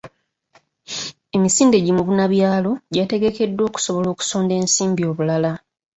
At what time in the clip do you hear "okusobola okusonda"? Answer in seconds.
3.69-4.53